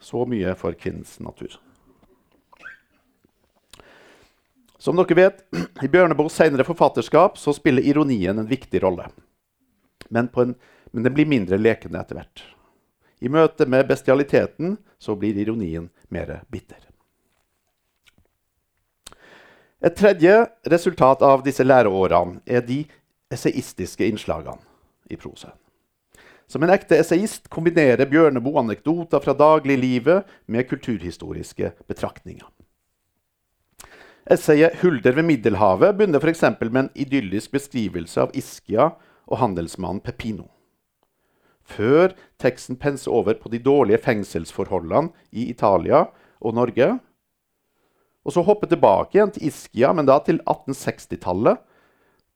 [0.00, 1.56] Så mye for kvinnens natur.
[4.80, 5.42] Som dere vet,
[5.84, 9.10] I Bjørneboes senere forfatterskap så spiller ironien en viktig rolle.
[10.08, 10.54] Men, en,
[10.90, 12.44] men den blir mindre lekende etter hvert.
[13.20, 16.80] I møte med bestialiteten så blir ironien mer bitter.
[19.84, 20.32] Et tredje
[20.68, 22.82] resultat av disse læreårene er de
[23.32, 24.64] esaistiske innslagene
[25.12, 25.56] i prosaen.
[26.50, 32.48] Som en ekte esaist kombinerer Bjørneboe anekdoter fra dagliglivet med kulturhistoriske betraktninger.
[34.30, 36.42] Essayet 'Hulder ved Middelhavet' begynner f.eks.
[36.60, 38.92] med en idyllisk beskrivelse av Ischia
[39.26, 40.44] og handelsmannen Pepino.
[41.66, 46.04] Før teksten penser over på de dårlige fengselsforholdene i Italia
[46.38, 46.92] og Norge.
[48.22, 51.58] Og så hoppe tilbake igjen til Ischia, men da til 1860-tallet,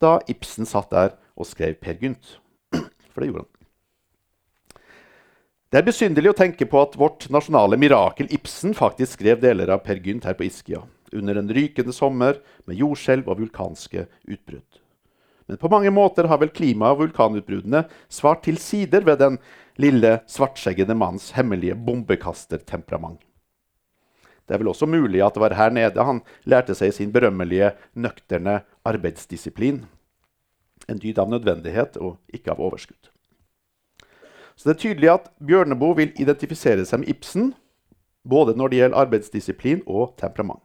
[0.03, 2.41] da Ibsen satt der og skrev Per Gynt.
[3.13, 4.81] For det gjorde han.
[5.71, 9.87] Det er besynderlig å tenke på at vårt nasjonale mirakel Ibsen faktisk skrev deler av
[9.87, 10.83] Per Gynt her på Ischia
[11.17, 14.81] under en rykende sommer med jordskjelv og vulkanske utbrudd.
[15.45, 19.37] Men på mange måter har vel klimaet og vulkanutbruddene svart til sider ved den
[19.77, 23.21] lille, svartskjeggede manns hemmelige bombekastertemperament.
[24.45, 27.73] Det er vel også mulig at det var her nede han lærte seg sin berømmelige,
[27.93, 29.85] nøkterne arbeidsdisiplin.
[30.89, 33.09] En dyd av nødvendighet og ikke av overskudd.
[34.55, 37.53] Så det er tydelig at Bjørneboe vil identifisere seg med Ibsen,
[38.25, 40.64] både når det gjelder arbeidsdisiplin og temperament.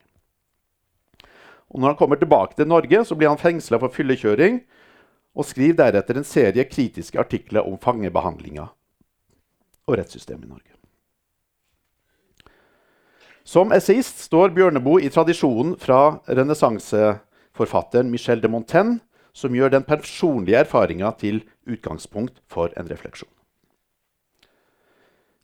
[1.70, 4.60] Og når han kommer tilbake til Norge, så blir han fengsla for fyllekjøring
[5.38, 8.66] og skriver deretter en serie kritiske artikler om fangebehandlinga
[9.86, 10.74] og rettssystemet i Norge.
[13.46, 19.00] Som essayist står Bjørneboe i tradisjonen fra renessanseforfatteren Michel de Montaigne,
[19.32, 23.30] som gjør den personlige erfaringa til utgangspunkt for en refleksjon.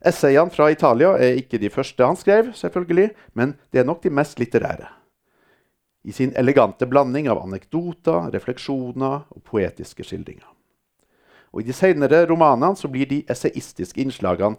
[0.05, 4.11] Essayene fra Italia er ikke de første han skrev, selvfølgelig, men det er nok de
[4.13, 4.91] mest litterære.
[6.07, 10.47] I sin elegante blanding av anekdoter, refleksjoner og poetiske skildringer.
[11.51, 14.55] Og I de senere romanene blir de esaistiske innslagene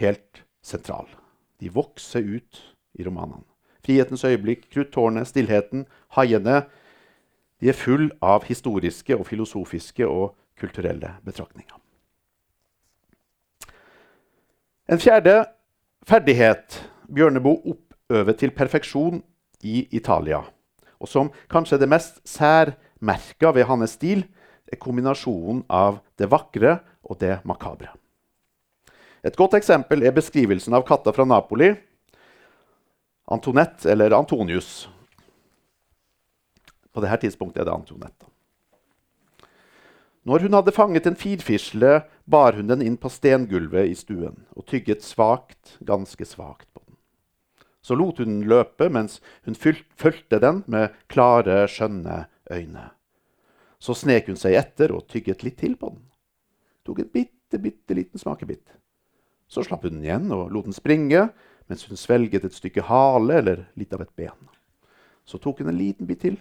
[0.00, 1.14] helt sentrale.
[1.60, 2.62] De vokser ut
[2.98, 3.46] i romanene.
[3.82, 6.66] 'Frihetens øyeblikk', 'Kruttårnet', 'Stillheten', 'Haiene'.
[7.60, 11.78] De er full av historiske og filosofiske og kulturelle betraktninger.
[14.88, 15.44] En fjerde
[16.02, 19.22] ferdighet Bjørneboe oppøver til perfeksjon
[19.62, 20.42] i Italia,
[21.02, 24.24] og som kanskje er det mest særmerka ved hans stil,
[24.70, 27.90] er kombinasjonen av det vakre og det makabre.
[29.22, 31.72] Et godt eksempel er beskrivelsen av katta fra Napoli,
[33.30, 34.88] Antonette eller Antonius.
[36.92, 38.28] På dette tidspunktet er det Antonette.
[40.22, 44.66] Når hun hadde fanget en firfisle, bar hun den inn på stengulvet i stuen og
[44.70, 46.71] tygget svakt, ganske svakt.
[47.82, 52.90] Så lot hun den løpe mens hun fulgte den med klare, skjønne øyne.
[53.82, 56.04] Så snek hun seg etter og tygget litt til på den.
[56.86, 58.76] Tok en bitte, bitte liten smakebit.
[59.50, 61.28] Så slapp hun den igjen og lot den springe
[61.70, 64.48] mens hun svelget et stykke hale eller litt av et ben.
[65.26, 66.38] Så tok hun en liten bit til.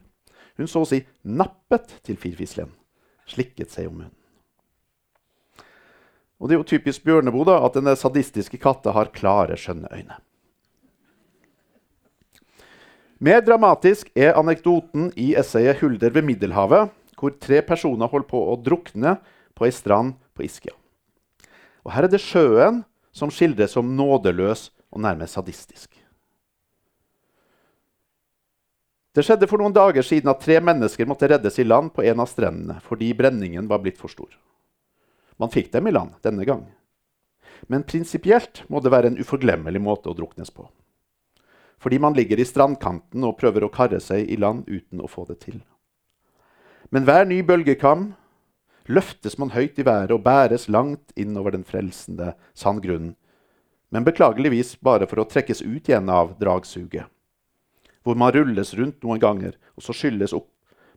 [0.57, 2.71] Hun så å si nappet til firfislen
[3.29, 4.17] slikket seg om munnen.
[6.41, 10.17] Og Det er jo typisk Bjørneboe da, at denne sadistiske katta har klare, skjønne øyne.
[13.21, 18.55] Mer dramatisk er anekdoten i essayet 'Hulder ved Middelhavet', hvor tre personer holder på å
[18.57, 19.19] drukne
[19.53, 20.73] på ei strand på Iskia.
[21.85, 22.81] Og Her er det sjøen
[23.13, 25.93] som skildres som nådeløs og nærmest sadistisk.
[29.13, 32.25] Det skjedde for noen dager siden at tre mennesker måtte reddes i land på en
[32.25, 34.33] av strendene fordi brenningen var blitt for stor.
[35.37, 36.65] Man fikk dem i land denne gang.
[37.69, 40.65] Men prinsipielt må det være en uforglemmelig måte å druknes på.
[41.81, 45.25] Fordi man ligger i strandkanten og prøver å karre seg i land uten å få
[45.29, 45.61] det til.
[46.93, 48.11] Men hver ny bølgekam
[48.91, 53.15] løftes man høyt i været og bæres langt innover den frelsende sandgrunnen,
[53.91, 57.09] men beklageligvis bare for å trekkes ut igjen av dragsuget
[58.03, 60.49] hvor man rulles rundt noen ganger og så skylles opp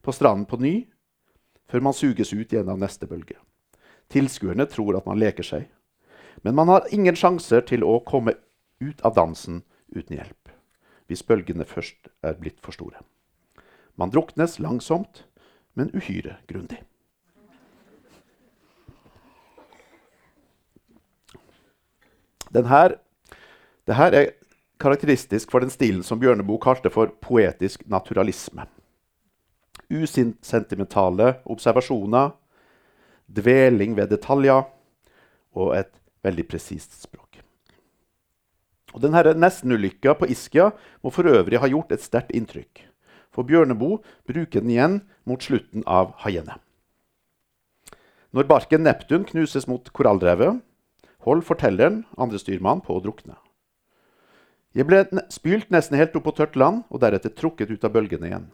[0.04, 0.74] på stranden på ny,
[1.68, 3.36] før man suges ut igjen av neste bølge.
[4.12, 5.68] Tilskuerne tror at man leker seg,
[6.44, 8.36] men man har ingen sjanser til å komme
[8.80, 9.62] ut av dansen
[9.94, 10.43] uten hjelp,
[11.06, 13.02] hvis bølgene først er blitt for store.
[13.96, 15.24] Man druknes langsomt,
[15.74, 16.80] men uhyre grundig.
[22.54, 22.96] Det her
[23.88, 24.30] er
[24.80, 28.66] karakteristisk for den stilen som Bjørneboe kalte for poetisk naturalisme.
[29.90, 32.30] Usentimentale observasjoner,
[33.26, 34.62] dveling ved detaljer
[35.54, 35.92] og et
[36.24, 37.23] veldig presist språk.
[38.94, 40.70] Og denne Nesten-ulykka på Iskia
[41.02, 42.84] må for øvrig ha gjort et sterkt inntrykk.
[43.34, 46.60] For Bjørneboe bruker den igjen mot slutten av 'Haiene'.
[48.34, 50.60] Når barken Neptun knuses mot korallrevet,
[51.26, 53.36] holder fortelleren, andre styrmann, på å drukne.
[54.74, 58.26] Jeg ble spylt nesten helt opp på tørt land og deretter trukket ut av bølgene
[58.26, 58.48] igjen.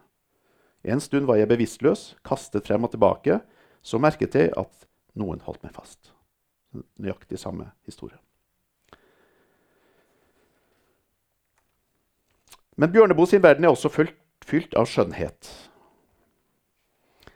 [0.84, 3.40] En stund var jeg bevisstløs, kastet frem og tilbake.
[3.82, 4.84] Så merket jeg at
[5.16, 6.12] noen holdt meg fast.
[7.00, 8.20] Nøyaktig samme historie.
[12.80, 14.16] Men Bjørneboe sin verden er også fylt,
[14.46, 15.50] fylt av skjønnhet.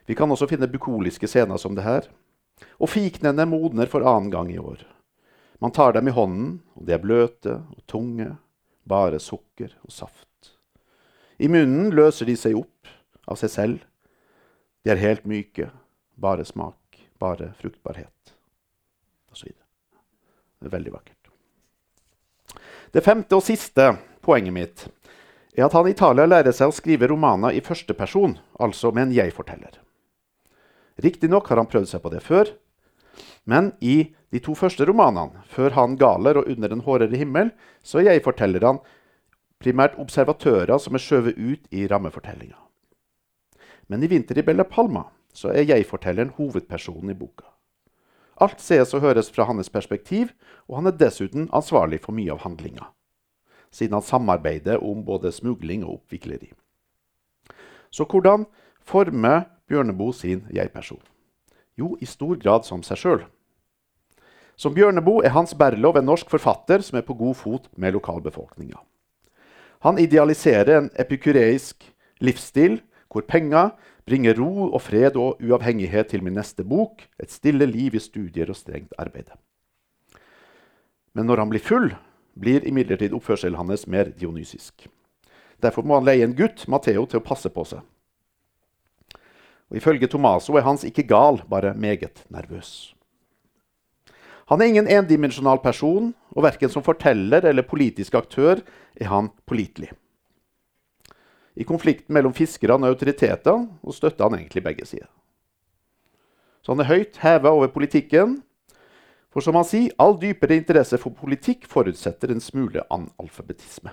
[0.09, 2.09] Vi kan også finne bukoliske scener som det her.
[2.81, 4.87] Og fiknene modner for annen gang i år.
[5.61, 8.31] Man tar dem i hånden, og de er bløte og tunge
[8.89, 10.55] bare sukker og saft.
[11.37, 12.89] I munnen løser de seg opp
[13.29, 13.85] av seg selv.
[14.85, 15.69] De er helt myke.
[16.15, 18.35] Bare smak, bare fruktbarhet.
[19.35, 19.51] Osv.
[19.51, 21.33] Det er veldig vakkert.
[22.95, 23.91] Det femte og siste
[24.25, 24.85] poenget mitt
[25.55, 29.09] er at han i Italia lærer seg å skrive romaner i første person, altså med
[29.09, 29.79] en jeg-forteller.
[31.03, 32.51] Riktignok har han prøvd seg på det før,
[33.45, 37.53] men i de to første romanene, 'Før han galer' og 'Under en hårere himmel',
[37.83, 38.81] så er jeg-fortellerne
[39.61, 42.59] primært observatører som er skjøvet ut i rammefortellinga.
[43.89, 47.45] Men i 'Vinter i Bella Palma' så er jeg-fortelleren hovedpersonen i boka.
[48.41, 50.33] Alt ses og høres fra hans perspektiv,
[50.69, 52.87] og han er dessuten ansvarlig for mye av handlinga,
[53.75, 56.53] siden han samarbeider om både smugling og oppvikleri.
[57.91, 58.47] Så hvordan
[58.83, 61.03] former Bjørneboe sin jeg-person?
[61.79, 63.23] Jo, i stor grad som seg sjøl.
[64.57, 68.79] Som Bjørneboe er Hans Berlov en norsk forfatter som er på god fot med lokalbefolkninga.
[69.83, 71.83] Han idealiserer en epikureisk
[72.23, 72.79] livsstil
[73.11, 73.75] hvor penger
[74.07, 78.51] bringer ro og fred og uavhengighet til min neste bok, et stille liv i studier
[78.51, 79.31] og strengt arbeid.
[81.15, 81.93] Men når han blir full,
[82.35, 84.89] blir imidlertid oppførselen hans mer dionysisk.
[85.63, 87.81] Derfor må han leie en gutt, Matheo, til å passe på seg.
[89.73, 92.93] Og Ifølge Tomaso er Hans ikke gal, bare meget nervøs.
[94.53, 98.61] Han er ingen endimensjonal person, og verken som forteller eller politisk aktør
[99.01, 99.95] er han pålitelig.
[101.57, 105.09] I konflikten mellom fiskerne og autoritetene støtter han egentlig begge sider.
[106.65, 108.41] Så han er høyt heva over politikken.
[109.35, 113.91] For som han sier, all dypere interesse for politikk forutsetter en smule analfabetisme.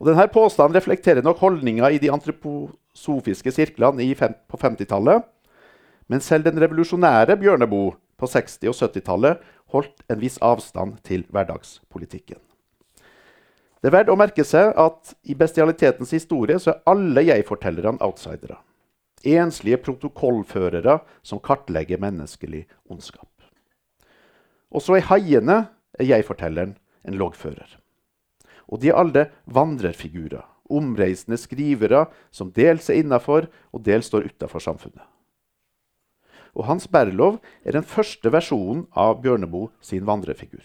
[0.00, 5.26] Og denne Påstanden reflekterer nok holdninga i de antroposofiske sirklene fem, på 50-tallet.
[6.08, 9.44] Men selv den revolusjonære Bjørneboe på 60- og 70-tallet
[9.74, 12.40] holdt en viss avstand til hverdagspolitikken.
[13.80, 18.56] Det er verdt å merke seg at i bestialitetens historie så er alle jeg-fortellerne outsidere.
[19.26, 23.28] Enslige protokollførere som kartlegger menneskelig ondskap.
[24.70, 25.66] Også i haiene
[25.98, 27.76] er jeg-fortelleren en loggfører.
[28.70, 34.62] Og de er alle vandrerfigurer, omreisende skrivere som dels er innafor og dels står utafor
[34.62, 35.02] samfunnet.
[36.54, 40.62] Og Hans Berlov er den første versjonen av Bjørneboe sin vandrefigur.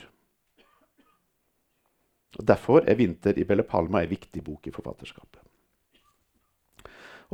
[2.39, 5.44] Og Derfor er 'Vinter i Belle Palma' en viktig bok i forfatterskapet.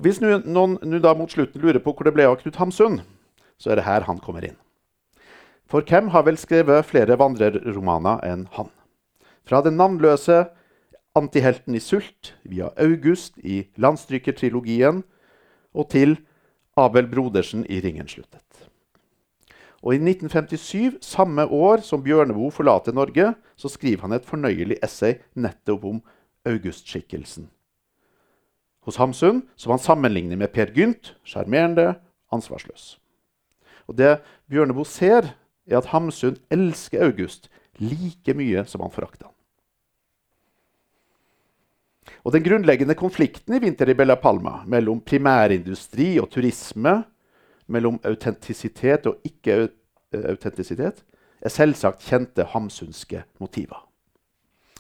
[0.01, 3.03] Og Hvis noen nu da mot slutten lurer på hvor det ble av Knut Hamsun,
[3.61, 4.55] så er det her han kommer inn.
[5.69, 8.71] For hvem har vel skrevet flere vandrerromaner enn han?
[9.45, 10.47] Fra den navnløse
[11.13, 15.03] antihelten i Sult, via August i Landstrykertrilogien,
[15.77, 16.17] og til
[16.73, 18.65] Abel Brodersen i Ringen sluttet.
[19.85, 25.19] Og I 1957, samme år som Bjørneboe forlater Norge, så skriver han et fornøyelig essay
[25.37, 26.05] nettopp om
[26.41, 27.51] August-skikkelsen.
[28.85, 31.95] Hos Hamsun som han sammenligner med Per Gynt, sjarmerende,
[32.33, 32.95] ansvarsløs.
[33.87, 35.33] Og Det Bjørneboe ser,
[35.67, 39.35] er at Hamsun elsker August like mye som han forakter han.
[42.25, 47.03] Og Den grunnleggende konflikten i Vinter i Bella Palma mellom primærindustri og turisme
[47.71, 51.03] mellom autentisitet og ikke-autentisitet,
[51.41, 53.87] er selvsagt kjente hamsunske motiver.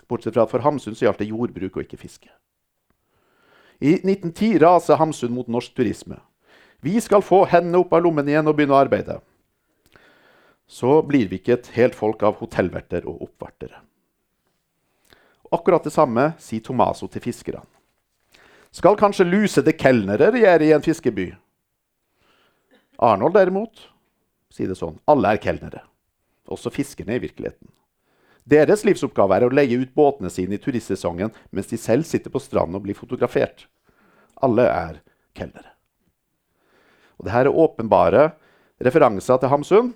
[0.09, 2.29] Bortsett fra at for Hamsun så gjaldt det jordbruk og ikke fiske.
[3.81, 6.19] I 1910 raser Hamsun mot norsk turisme.
[6.85, 9.17] Vi skal få hendene opp av lommen igjen og begynne å arbeide.
[10.69, 13.81] Så blir vi ikke et helt folk av hotellverter og oppvartere.
[15.51, 17.65] Akkurat det samme sier Tomaso til fiskerne.
[18.71, 21.31] Skal kanskje lusede kelnere regjere i en fiskeby?
[23.01, 23.89] Arnold derimot
[24.53, 25.01] sier det sånn.
[25.09, 25.81] Alle er kelnere.
[26.47, 27.67] Også fiskerne i virkeligheten.
[28.43, 32.41] Deres livsoppgave er å leie ut båtene sine i turistsesongen mens de selv sitter på
[32.41, 33.67] stranden og blir fotografert.
[34.41, 35.01] Alle er
[35.37, 35.75] kelnere.
[37.21, 38.31] Dette er åpenbare
[38.81, 39.91] referanser til Hamsun.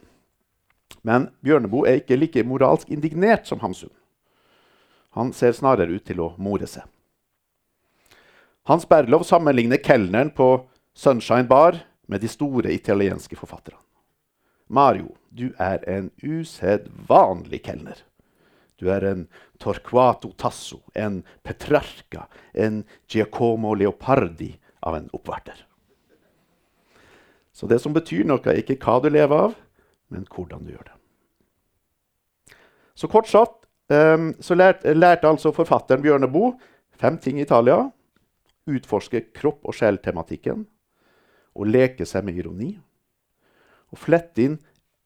[1.05, 3.89] Men Bjørneboe er ikke like moralsk indignert som Hamsun.
[5.17, 6.83] Han ser snarere ut til å more seg.
[8.65, 10.65] Hans Berlov sammenligner kelneren på
[10.97, 11.77] Sunshine Bar
[12.09, 13.79] med de store italienske forfatterne.
[14.67, 18.01] Mario, du er en usedvanlig kelner.
[18.85, 19.23] Du er en
[19.57, 24.51] Torquato Tasso, en Petrarca, en Giacomo Leopardi
[24.85, 25.57] av en oppvarter.
[27.55, 29.55] Så det som betyr noe, er ikke hva du lever av,
[30.13, 30.97] men hvordan du gjør det.
[32.95, 36.53] Så kort sagt um, så lærte, lærte altså forfatteren Bjørneboe
[36.99, 37.87] fem ting i Italia.
[38.69, 40.65] Utforske kropp- og sjel-tematikken
[41.55, 42.75] og leke seg med ironi.
[43.89, 44.59] Og flette inn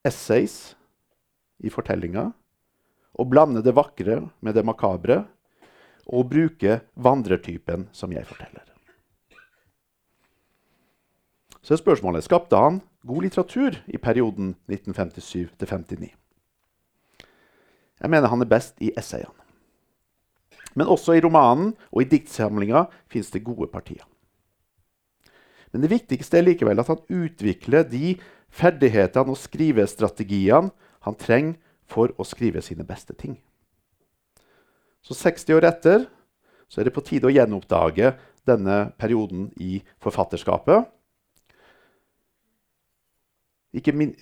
[0.06, 0.74] essays
[1.64, 2.30] i fortellinga.
[3.20, 5.24] Og blande det vakre med det makabre.
[6.10, 8.64] Og bruke vandrertypen som jeg forteller.
[11.60, 16.08] Så spørsmålet skapte han god litteratur i perioden 1957 59.
[18.00, 19.36] Jeg mener han er best i essayene.
[20.74, 24.02] Men også i romanen og i diktsamlinga fins det gode partier.
[25.70, 28.16] Men det viktigste er likevel at han utvikler de
[28.50, 30.72] ferdighetene og skrivestrategiene
[31.06, 31.58] han trenger
[31.90, 33.36] for å skrive sine beste ting.
[35.02, 36.06] Så 60 år etter
[36.70, 38.12] så er det på tide å gjenoppdage
[38.46, 40.86] denne perioden i forfatterskapet.
[43.94, 44.14] min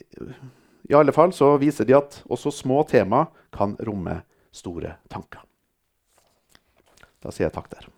[0.89, 5.45] I alle fall så viser de at også små tema kan romme store tanker.
[7.21, 7.98] Da sier jeg takk der.